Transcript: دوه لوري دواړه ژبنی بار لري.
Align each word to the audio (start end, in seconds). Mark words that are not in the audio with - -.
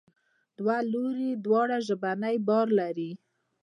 دوه 0.57 0.77
لوري 0.91 1.29
دواړه 1.45 1.77
ژبنی 1.87 2.35
بار 2.47 2.67
لري. 2.79 3.11